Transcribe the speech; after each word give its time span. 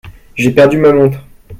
J'ai 0.35 0.49
perdu 0.49 0.77
ma 0.77 0.91
montre. 0.93 1.19